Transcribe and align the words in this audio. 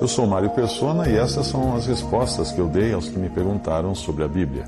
Eu 0.00 0.06
sou 0.06 0.28
Mário 0.28 0.50
Persona 0.50 1.08
e 1.08 1.16
essas 1.16 1.48
são 1.48 1.74
as 1.74 1.86
respostas 1.86 2.52
que 2.52 2.60
eu 2.60 2.68
dei 2.68 2.92
aos 2.92 3.08
que 3.08 3.18
me 3.18 3.28
perguntaram 3.28 3.96
sobre 3.96 4.22
a 4.22 4.28
Bíblia. 4.28 4.64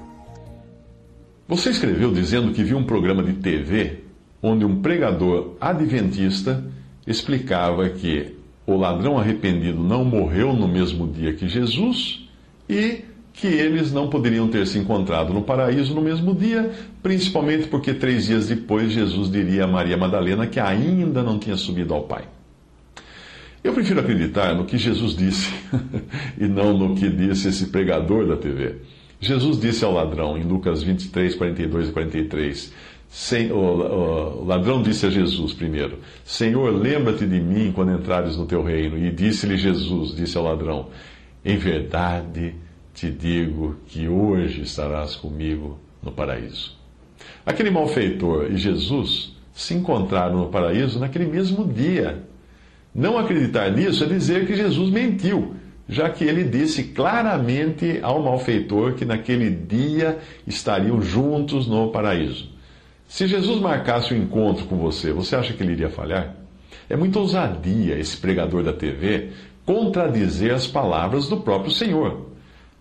Você 1.46 1.70
escreveu 1.70 2.12
dizendo 2.12 2.52
que 2.52 2.64
viu 2.64 2.76
um 2.76 2.84
programa 2.84 3.22
de 3.22 3.34
TV 3.34 4.00
onde 4.42 4.64
um 4.64 4.82
pregador 4.82 5.52
adventista 5.60 6.64
explicava 7.06 7.88
que 7.90 8.34
o 8.66 8.76
ladrão 8.76 9.18
arrependido 9.18 9.80
não 9.80 10.04
morreu 10.04 10.52
no 10.52 10.66
mesmo 10.66 11.06
dia 11.06 11.32
que 11.32 11.48
Jesus 11.48 12.28
e 12.68 13.04
que 13.32 13.46
eles 13.46 13.92
não 13.92 14.10
poderiam 14.10 14.48
ter 14.48 14.66
se 14.66 14.78
encontrado 14.78 15.32
no 15.32 15.42
paraíso 15.42 15.94
no 15.94 16.02
mesmo 16.02 16.34
dia, 16.34 16.72
principalmente 17.02 17.68
porque 17.68 17.94
três 17.94 18.26
dias 18.26 18.48
depois 18.48 18.90
Jesus 18.90 19.30
diria 19.30 19.62
a 19.62 19.68
Maria 19.68 19.96
Madalena 19.96 20.46
que 20.48 20.58
ainda 20.58 21.22
não 21.22 21.38
tinha 21.38 21.56
subido 21.56 21.94
ao 21.94 22.02
Pai. 22.02 22.24
Eu 23.62 23.74
prefiro 23.74 24.00
acreditar 24.00 24.54
no 24.54 24.64
que 24.64 24.78
Jesus 24.78 25.14
disse 25.14 25.52
e 26.38 26.46
não 26.46 26.76
no 26.76 26.94
que 26.94 27.08
disse 27.08 27.48
esse 27.48 27.66
pregador 27.66 28.26
da 28.26 28.36
TV. 28.36 28.76
Jesus 29.20 29.60
disse 29.60 29.84
ao 29.84 29.92
ladrão 29.92 30.38
em 30.38 30.42
Lucas 30.44 30.82
23, 30.82 31.34
42 31.34 31.88
e 31.88 31.92
43. 31.92 32.72
Sem, 33.06 33.52
o, 33.52 33.56
o, 33.56 34.42
o, 34.42 34.44
ladrão 34.44 34.82
disse 34.82 35.04
a 35.04 35.10
Jesus 35.10 35.52
primeiro: 35.52 35.98
Senhor, 36.24 36.72
lembra-te 36.72 37.26
de 37.26 37.40
mim 37.40 37.70
quando 37.74 37.92
entrares 37.92 38.36
no 38.36 38.46
teu 38.46 38.62
reino. 38.62 38.96
E 38.96 39.10
disse-lhe 39.10 39.58
Jesus, 39.58 40.14
disse 40.14 40.38
ao 40.38 40.44
ladrão: 40.44 40.88
Em 41.44 41.56
verdade 41.58 42.54
te 42.94 43.10
digo 43.10 43.76
que 43.88 44.08
hoje 44.08 44.62
estarás 44.62 45.16
comigo 45.16 45.78
no 46.02 46.12
paraíso. 46.12 46.78
Aquele 47.44 47.70
malfeitor 47.70 48.50
e 48.50 48.56
Jesus 48.56 49.36
se 49.52 49.74
encontraram 49.74 50.38
no 50.38 50.48
paraíso 50.48 50.98
naquele 50.98 51.26
mesmo 51.26 51.66
dia. 51.66 52.29
Não 52.94 53.18
acreditar 53.18 53.70
nisso 53.70 54.04
é 54.04 54.06
dizer 54.06 54.46
que 54.46 54.56
Jesus 54.56 54.90
mentiu, 54.90 55.54
já 55.88 56.08
que 56.10 56.24
ele 56.24 56.44
disse 56.44 56.84
claramente 56.84 57.98
ao 58.02 58.22
malfeitor 58.22 58.94
que 58.94 59.04
naquele 59.04 59.50
dia 59.50 60.18
estariam 60.46 61.00
juntos 61.00 61.66
no 61.66 61.90
paraíso. 61.90 62.50
Se 63.06 63.26
Jesus 63.26 63.60
marcasse 63.60 64.14
o 64.14 64.16
um 64.16 64.22
encontro 64.22 64.66
com 64.66 64.76
você, 64.76 65.12
você 65.12 65.34
acha 65.34 65.52
que 65.52 65.62
ele 65.62 65.72
iria 65.72 65.90
falhar? 65.90 66.36
É 66.88 66.96
muita 66.96 67.18
ousadia 67.18 67.98
esse 67.98 68.16
pregador 68.16 68.62
da 68.62 68.72
TV 68.72 69.30
contradizer 69.64 70.52
as 70.52 70.66
palavras 70.66 71.28
do 71.28 71.36
próprio 71.36 71.72
Senhor. 71.72 72.29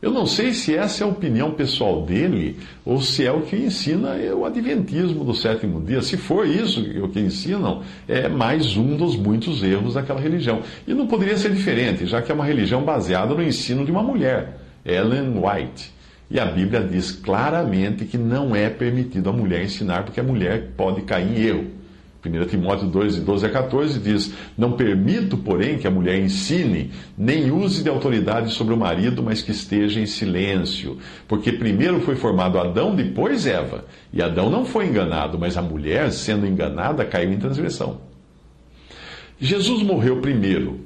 Eu 0.02 0.11
não 0.11 0.25
sei 0.25 0.53
se 0.53 0.73
essa 0.73 1.03
é 1.03 1.05
a 1.05 1.09
opinião 1.09 1.52
pessoal 1.52 2.03
dele 2.03 2.58
ou 2.86 3.02
se 3.02 3.25
é 3.25 3.31
o 3.33 3.42
que 3.42 3.58
ensina 3.58 4.16
o 4.33 4.45
Adventismo 4.45 5.25
do 5.25 5.33
sétimo 5.33 5.81
dia. 5.81 6.02
Se 6.02 6.16
for 6.16 6.47
isso 6.47 6.80
o 7.03 7.09
que 7.09 7.19
ensinam, 7.19 7.83
é 8.08 8.30
mais 8.30 8.77
um 8.77 8.95
dos 8.95 9.17
muitos 9.17 9.61
erros 9.61 9.95
daquela 9.95 10.22
religião. 10.22 10.61
E 10.88 10.94
não 10.94 11.05
poderia 11.05 11.36
ser 11.36 11.52
diferente, 11.52 12.05
já 12.05 12.22
que 12.22 12.31
é 12.31 12.36
uma 12.36 12.45
religião 12.45 12.81
baseada 12.81 13.36
no 13.36 13.44
ensino 13.44 13.83
de 13.83 13.92
uma 13.92 14.02
mulher, 14.02 14.58
Ellen 14.86 15.33
White. 15.38 15.92
E 16.31 16.39
a 16.39 16.45
Bíblia 16.45 16.81
diz 16.81 17.11
claramente 17.11 18.05
que 18.05 18.17
não 18.17 18.55
é 18.55 18.70
permitido 18.70 19.30
a 19.30 19.33
mulher 19.33 19.64
ensinar, 19.64 20.04
porque 20.04 20.21
a 20.21 20.23
mulher 20.23 20.70
pode 20.77 21.02
cair 21.02 21.27
em 21.27 21.42
erro. 21.42 21.79
1 22.25 22.47
Timóteo 22.47 22.87
2, 22.87 23.21
12 23.21 23.45
a 23.45 23.49
14 23.49 23.99
diz: 23.99 24.33
Não 24.57 24.73
permito, 24.73 25.37
porém, 25.37 25.77
que 25.77 25.87
a 25.87 25.91
mulher 25.91 26.19
ensine, 26.19 26.91
nem 27.17 27.49
use 27.49 27.81
de 27.81 27.89
autoridade 27.89 28.52
sobre 28.52 28.73
o 28.73 28.77
marido, 28.77 29.23
mas 29.23 29.41
que 29.41 29.52
esteja 29.52 30.02
em 30.02 30.05
silêncio. 30.05 30.97
Porque 31.27 31.53
primeiro 31.53 32.02
foi 32.02 32.17
formado 32.17 32.59
Adão, 32.59 32.93
depois 32.93 33.47
Eva. 33.47 33.85
E 34.11 34.21
Adão 34.21 34.49
não 34.49 34.65
foi 34.65 34.87
enganado, 34.87 35.39
mas 35.39 35.55
a 35.55 35.61
mulher, 35.61 36.11
sendo 36.11 36.45
enganada, 36.45 37.05
caiu 37.05 37.31
em 37.31 37.39
transgressão. 37.39 38.02
Jesus 39.39 39.81
morreu 39.81 40.19
primeiro, 40.19 40.81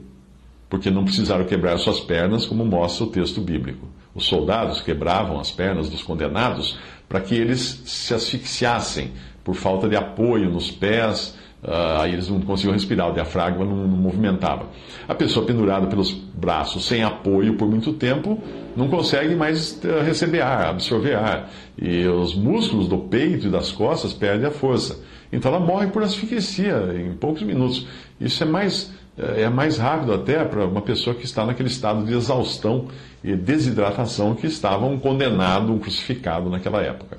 porque 0.69 0.91
não 0.91 1.03
precisaram 1.03 1.45
quebrar 1.45 1.79
suas 1.79 2.00
pernas, 2.00 2.45
como 2.45 2.63
mostra 2.63 3.05
o 3.05 3.09
texto 3.09 3.41
bíblico. 3.41 3.88
Os 4.13 4.25
soldados 4.25 4.81
quebravam 4.81 5.39
as 5.39 5.50
pernas 5.50 5.89
dos 5.89 6.03
condenados 6.03 6.77
para 7.09 7.19
que 7.21 7.33
eles 7.33 7.81
se 7.85 8.13
asfixiassem 8.13 9.11
por 9.44 9.56
falta 9.56 9.88
de 9.90 9.96
apoio 9.96 10.50
nos 10.50 10.72
pés, 10.72 11.38
uh, 11.64 12.02
aí 12.02 12.14
eles 12.14 12.30
não 12.30 12.40
conseguiam 12.42 12.74
respirar, 12.74 13.09
o 13.09 13.14
diafragma 13.14 13.66
não, 13.66 13.76
não, 13.76 13.98
movimentava. 13.98 14.68
A 15.08 15.14
pessoa 15.14 15.46
pendurada 15.46 15.88
pelos 15.88 16.12
braços, 16.12 16.86
sem 16.86 17.04
apoio 17.04 17.56
por 17.56 17.70
muito 17.70 17.94
tempo, 17.94 18.42
não 18.76 18.88
consegue 18.88 19.36
mais 19.36 19.80
uh, 19.84 20.04
receber 20.04 20.42
ar, 20.42 20.70
absorver 20.70 21.16
ar. 21.16 21.50
E 21.78 22.06
os 22.06 22.36
músculos 22.36 22.88
do 22.88 22.98
peito 22.98 23.48
e 23.48 23.50
das 23.50 23.72
costas 23.72 24.14
perdem 24.14 24.48
a 24.48 24.52
força. 24.52 25.00
Então 25.34 25.54
ela 25.54 25.60
morre 25.60 25.88
por 25.88 26.04
asfixia 26.04 26.94
em 26.96 27.14
poucos 27.14 27.42
minutos. 27.42 27.88
Isso 28.22 28.44
é 28.44 28.46
mais, 28.46 28.94
eh, 29.18 29.42
é 29.42 29.50
mais 29.50 29.80
rápido 29.80 30.14
até 30.14 30.46
para 30.46 30.64
uma 30.66 30.81
pessoa 30.81 31.16
que 31.16 31.25
está 31.25 31.44
naquele 31.44 31.70
estado 31.70 32.06
de 32.06 32.14
exaustão 32.14 32.88
e 33.24 33.36
desidratação 33.36 34.36
que 34.36 34.46
estava 34.46 34.86
um 34.86 35.00
condenado, 35.00 35.74
um 35.74 35.80
crucificado 35.80 36.52
naquela 36.52 36.84
época. 36.84 37.18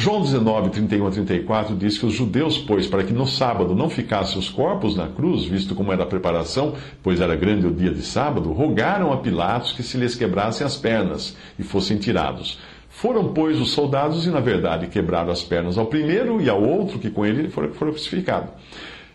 João 0.00 0.22
19, 0.22 0.70
31 0.70 1.08
a 1.08 1.10
34 1.10 1.74
diz 1.74 1.98
que 1.98 2.06
os 2.06 2.12
judeus, 2.12 2.56
pois, 2.56 2.86
para 2.86 3.02
que 3.02 3.12
no 3.12 3.26
sábado 3.26 3.74
não 3.74 3.90
ficassem 3.90 4.38
os 4.38 4.48
corpos 4.48 4.94
na 4.94 5.08
cruz, 5.08 5.44
visto 5.44 5.74
como 5.74 5.92
era 5.92 6.04
a 6.04 6.06
preparação, 6.06 6.74
pois 7.02 7.20
era 7.20 7.34
grande 7.34 7.66
o 7.66 7.72
dia 7.72 7.90
de 7.90 8.02
sábado, 8.02 8.52
rogaram 8.52 9.12
a 9.12 9.16
Pilatos 9.16 9.72
que 9.72 9.82
se 9.82 9.98
lhes 9.98 10.14
quebrassem 10.14 10.64
as 10.64 10.76
pernas 10.76 11.36
e 11.58 11.64
fossem 11.64 11.98
tirados. 11.98 12.60
Foram, 12.88 13.32
pois, 13.32 13.60
os 13.60 13.72
soldados 13.72 14.24
e, 14.24 14.30
na 14.30 14.38
verdade, 14.38 14.86
quebraram 14.86 15.32
as 15.32 15.42
pernas 15.42 15.76
ao 15.76 15.86
primeiro 15.86 16.40
e 16.40 16.48
ao 16.48 16.62
outro 16.62 17.00
que 17.00 17.10
com 17.10 17.26
ele 17.26 17.48
foi, 17.48 17.68
crucificado. 17.68 18.52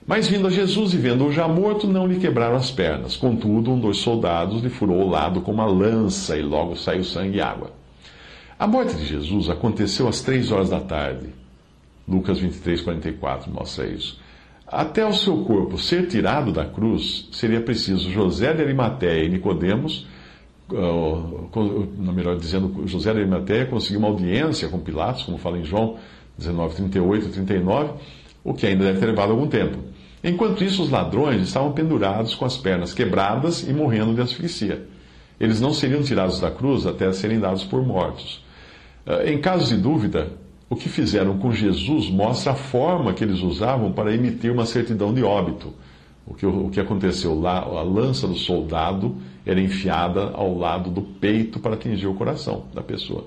Mas 0.06 0.28
vindo 0.28 0.48
a 0.48 0.52
Jesus 0.52 0.94
e 0.94 0.98
vendo-o 0.98 1.32
já 1.32 1.48
morto, 1.48 1.88
não 1.88 2.06
lhe 2.06 2.20
quebraram 2.20 2.58
as 2.58 2.72
pernas. 2.72 3.16
Contudo, 3.16 3.72
um 3.72 3.80
dos 3.80 4.00
soldados 4.00 4.62
lhe 4.62 4.70
furou 4.70 5.04
o 5.04 5.10
lado 5.10 5.40
com 5.40 5.54
uma 5.54 5.66
lança 5.66 6.36
e 6.36 6.42
logo 6.42 6.76
saiu 6.76 7.06
sangue 7.06 7.38
e 7.38 7.42
água. 7.42 7.83
A 8.64 8.68
morte 8.68 8.96
de 8.96 9.06
Jesus 9.06 9.50
aconteceu 9.50 10.08
às 10.08 10.22
três 10.22 10.50
horas 10.50 10.70
da 10.70 10.80
tarde. 10.80 11.28
Lucas 12.08 12.40
23, 12.40 12.80
44 12.80 13.52
mostra 13.52 13.86
isso. 13.86 14.18
Até 14.66 15.06
o 15.06 15.12
seu 15.12 15.44
corpo 15.44 15.78
ser 15.78 16.08
tirado 16.08 16.50
da 16.54 16.64
cruz, 16.64 17.28
seria 17.34 17.60
preciso 17.60 18.10
José 18.10 18.54
de 18.54 18.62
Arimateia 18.62 19.26
e 19.26 19.28
Nicodemos, 19.28 20.08
uh, 20.72 22.14
melhor 22.14 22.38
dizendo, 22.38 22.88
José 22.88 23.12
de 23.12 23.20
Arimateia 23.20 23.66
conseguiu 23.66 24.00
uma 24.00 24.08
audiência 24.08 24.70
com 24.70 24.80
Pilatos, 24.80 25.24
como 25.24 25.38
fala 25.38 25.58
em 25.58 25.66
João 25.66 25.98
19, 26.38 26.76
38 26.76 27.26
e 27.26 27.30
39, 27.32 27.92
o 28.46 28.54
que 28.54 28.66
ainda 28.66 28.86
deve 28.86 28.98
ter 28.98 29.08
levado 29.08 29.32
algum 29.32 29.48
tempo. 29.48 29.78
Enquanto 30.24 30.64
isso, 30.64 30.84
os 30.84 30.90
ladrões 30.90 31.42
estavam 31.42 31.74
pendurados 31.74 32.34
com 32.34 32.46
as 32.46 32.56
pernas 32.56 32.94
quebradas 32.94 33.68
e 33.68 33.74
morrendo 33.74 34.16
de 34.16 34.22
asfixia. 34.22 34.88
Eles 35.38 35.60
não 35.60 35.74
seriam 35.74 36.02
tirados 36.02 36.40
da 36.40 36.50
cruz 36.50 36.86
até 36.86 37.12
serem 37.12 37.42
dados 37.42 37.66
por 37.66 37.86
mortos. 37.86 38.42
Ah, 39.06 39.24
em 39.26 39.40
caso 39.40 39.76
de 39.76 39.82
dúvida, 39.82 40.32
o 40.70 40.76
que 40.76 40.90
fizeram 40.90 41.38
com 41.38 41.52
Jesus 41.52 42.10
mostra 42.10 42.54
a 42.54 42.56
forma 42.56 43.14
que 43.14 43.24
eles 43.24 43.42
usavam 43.42 43.92
para 43.92 44.14
emitir 44.14 44.52
uma 44.52 44.66
certidão 44.66 45.14
de 45.14 45.24
óbito. 45.24 45.74
O 46.26 46.34
que, 46.34 46.46
o 46.46 46.70
que 46.70 46.80
aconteceu 46.80 47.40
lá, 47.40 47.60
a 47.60 47.82
lança 47.82 48.28
do 48.28 48.36
soldado 48.36 49.18
era 49.46 49.60
enfiada 49.60 50.32
ao 50.34 50.58
lado 50.58 50.90
do 50.90 51.02
peito 51.02 51.60
para 51.60 51.74
atingir 51.74 52.08
o 52.08 52.14
coração 52.14 52.64
da 52.74 52.82
pessoa. 52.82 53.26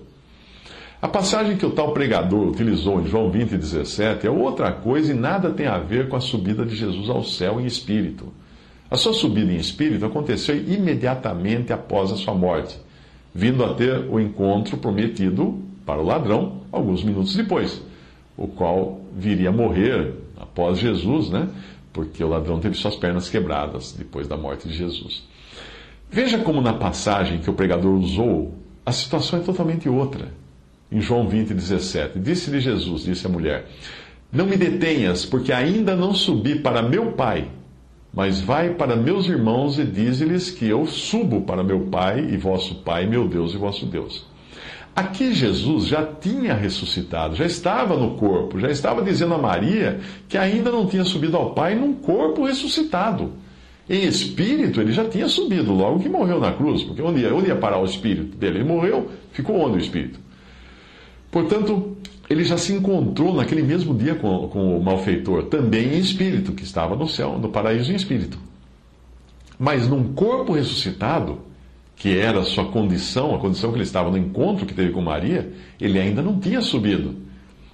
A 1.01 1.07
passagem 1.07 1.59
que 1.59 1.67
o 1.67 1.71
tal 1.71 1.93
pregador 1.93 2.49
utilizou 2.49 3.01
em 3.01 3.07
João 3.07 3.31
20, 3.31 3.51
17 3.51 4.27
é 4.27 4.31
outra 4.31 4.73
coisa 4.73 5.13
e 5.13 5.15
nada 5.15 5.51
tem 5.51 5.67
a 5.67 5.79
ver 5.79 6.09
com 6.09 6.17
a 6.17 6.21
subida 6.21 6.65
de 6.65 6.75
Jesus 6.75 7.11
ao 7.11 7.23
céu 7.23 7.61
em 7.61 7.67
espírito. 7.67 8.33
A 8.91 8.97
sua 8.97 9.13
subida 9.13 9.53
em 9.53 9.57
espírito 9.57 10.07
aconteceu 10.07 10.57
imediatamente 10.57 11.73
após 11.73 12.11
a 12.11 12.17
sua 12.17 12.35
morte, 12.35 12.79
vindo 13.35 13.63
a 13.63 13.75
ter 13.75 14.09
o 14.09 14.19
encontro 14.19 14.79
prometido 14.79 15.66
para 15.87 16.03
o 16.03 16.05
ladrão 16.05 16.63
alguns 16.73 17.05
minutos 17.05 17.35
depois, 17.35 17.81
o 18.37 18.49
qual 18.49 19.01
viria 19.17 19.49
a 19.49 19.53
morrer 19.53 20.15
após 20.37 20.79
Jesus, 20.79 21.31
né? 21.31 21.49
Porque 21.93 22.23
o 22.23 22.29
ladrão 22.29 22.59
teve 22.59 22.75
suas 22.75 22.97
pernas 22.97 23.31
quebradas 23.31 23.95
depois 23.97 24.27
da 24.27 24.37
morte 24.37 24.69
de 24.69 24.75
Jesus. 24.75 25.23
Veja 26.11 26.39
como 26.39 26.61
na 26.61 26.75
passagem 26.75 27.39
que 27.39 27.49
o 27.49 27.55
pregador 27.55 27.95
usou, 27.95 28.55
a 28.85 28.93
situação 28.93 29.39
é 29.39 29.43
totalmente 29.43 29.89
outra. 29.89 30.29
Em 30.91 31.01
João 31.01 31.29
20, 31.29 31.55
17, 31.55 32.19
disse-lhe 32.19 32.61
Jesus, 32.61 33.05
disse 33.05 33.27
a 33.27 33.31
mulher: 33.31 33.67
Não 34.31 34.47
me 34.47 34.57
detenhas, 34.57 35.25
porque 35.25 35.53
ainda 35.53 35.97
não 35.97 36.13
subi 36.13 36.61
para 36.61 36.83
meu 36.83 37.13
Pai, 37.13 37.49
mas 38.13 38.41
vai 38.41 38.75
para 38.75 38.95
meus 38.95 39.27
irmãos 39.27 39.79
e 39.79 39.85
dize-lhes 39.85 40.51
que 40.51 40.67
eu 40.67 40.87
subo 40.87 41.43
para 41.43 41.65
meu 41.65 41.87
Pai 41.87 42.21
e 42.21 42.37
vosso 42.37 42.77
Pai, 42.77 43.07
meu 43.07 43.27
Deus 43.27 43.55
e 43.55 43.57
vosso 43.57 43.87
Deus. 43.87 44.25
Aqui 44.97 45.35
Jesus 45.35 45.89
já 45.89 46.03
tinha 46.07 46.55
ressuscitado, 46.55 47.37
já 47.37 47.45
estava 47.45 47.95
no 47.99 48.17
corpo, 48.17 48.59
já 48.59 48.71
estava 48.71 49.03
dizendo 49.03 49.35
a 49.35 49.39
Maria 49.39 50.01
que 50.27 50.39
ainda 50.39 50.73
não 50.73 50.87
tinha 50.87 51.05
subido 51.05 51.37
ao 51.37 51.51
Pai 51.51 51.75
num 51.75 51.93
corpo 51.93 52.47
ressuscitado. 52.47 53.33
Em 53.91 54.05
espírito, 54.07 54.81
ele 54.81 54.93
já 54.93 55.05
tinha 55.05 55.29
subido 55.29 55.75
logo 55.75 56.01
que 56.01 56.09
morreu 56.09 56.41
na 56.41 56.51
cruz, 56.51 56.83
porque 56.83 57.03
onde 57.03 57.21
ia, 57.21 57.35
onde 57.35 57.49
ia 57.49 57.57
parar 57.57 57.79
o 57.79 57.85
espírito 57.85 58.39
dele? 58.39 58.61
Ele 58.61 58.65
morreu, 58.65 59.11
ficou 59.33 59.61
onde 59.61 59.77
o 59.77 59.79
espírito? 59.79 60.19
Portanto, 61.31 61.95
ele 62.31 62.43
já 62.43 62.57
se 62.57 62.73
encontrou 62.73 63.35
naquele 63.35 63.63
mesmo 63.63 63.95
dia 63.95 64.15
com, 64.15 64.49
com 64.49 64.79
o 64.79 64.83
malfeitor, 64.83 65.45
também 65.45 65.95
em 65.95 65.99
espírito, 65.99 66.53
que 66.53 66.65
estava 66.65 66.97
no 66.97 67.07
céu, 67.07 67.39
no 67.39 67.51
paraíso 67.51 67.93
em 67.93 67.97
espírito. 67.97 68.39
Mas 69.59 69.87
num 69.87 70.15
corpo 70.15 70.55
ressuscitado, 70.55 71.41
que 71.97 72.19
era 72.19 72.41
a 72.41 72.45
sua 72.45 72.67
condição, 72.67 73.35
a 73.35 73.39
condição 73.39 73.71
que 73.71 73.77
ele 73.77 73.85
estava 73.85 74.11
no 74.11 74.19
encontro 74.19 74.67
que 74.67 74.75
teve 74.75 74.93
com 74.93 75.01
Maria, 75.01 75.51
ele 75.81 75.99
ainda 75.99 76.23
não 76.23 76.39
tinha 76.39 76.61
subido. 76.61 77.17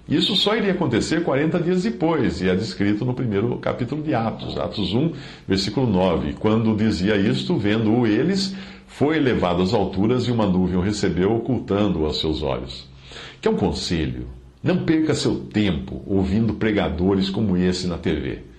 Isso 0.09 0.35
só 0.37 0.57
iria 0.57 0.73
acontecer 0.73 1.23
40 1.23 1.61
dias 1.61 1.83
depois, 1.83 2.41
e 2.41 2.49
é 2.49 2.55
descrito 2.55 3.05
no 3.05 3.15
primeiro 3.15 3.57
capítulo 3.59 4.03
de 4.03 4.15
Atos, 4.15 4.59
Atos 4.59 4.93
1, 4.93 5.13
versículo 5.47 5.87
9. 5.87 6.35
Quando 6.35 6.77
dizia 6.77 7.17
isto, 7.17 7.57
vendo-o 7.57 8.07
eles, 8.07 8.55
foi 8.87 9.19
levado 9.19 9.63
às 9.63 9.73
alturas 9.73 10.25
e 10.25 10.31
uma 10.31 10.47
nuvem 10.47 10.77
o 10.77 10.81
recebeu, 10.81 11.35
ocultando-o 11.35 12.05
aos 12.05 12.21
seus 12.21 12.43
olhos. 12.43 12.89
Que 13.41 13.49
é 13.49 13.51
um 13.51 13.57
conselho. 13.57 14.27
Não 14.63 14.85
perca 14.85 15.15
seu 15.15 15.37
tempo 15.37 16.03
ouvindo 16.07 16.55
pregadores 16.55 17.29
como 17.29 17.57
esse 17.57 17.87
na 17.87 17.99
TV. 17.99 18.52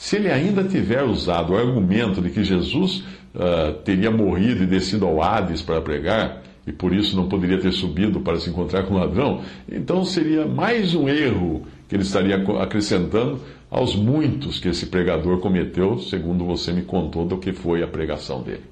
Se 0.00 0.16
ele 0.16 0.30
ainda 0.30 0.64
tiver 0.64 1.02
usado 1.02 1.52
o 1.52 1.56
argumento 1.58 2.22
de 2.22 2.30
que 2.30 2.42
Jesus 2.42 3.04
uh, 3.34 3.74
teria 3.84 4.10
morrido 4.10 4.62
e 4.62 4.66
descido 4.66 5.04
ao 5.06 5.22
Hades 5.22 5.60
para 5.60 5.78
pregar, 5.82 6.42
e 6.66 6.72
por 6.72 6.94
isso 6.94 7.14
não 7.14 7.28
poderia 7.28 7.60
ter 7.60 7.70
subido 7.70 8.18
para 8.20 8.40
se 8.40 8.48
encontrar 8.48 8.84
com 8.84 8.94
o 8.94 8.96
ladrão, 8.96 9.42
então 9.70 10.02
seria 10.02 10.46
mais 10.46 10.94
um 10.94 11.06
erro 11.06 11.66
que 11.86 11.94
ele 11.94 12.02
estaria 12.02 12.42
acrescentando 12.62 13.42
aos 13.70 13.94
muitos 13.94 14.58
que 14.58 14.70
esse 14.70 14.86
pregador 14.86 15.38
cometeu, 15.38 15.98
segundo 15.98 16.46
você 16.46 16.72
me 16.72 16.80
contou 16.80 17.26
do 17.26 17.36
que 17.36 17.52
foi 17.52 17.82
a 17.82 17.86
pregação 17.86 18.42
dele. 18.42 18.64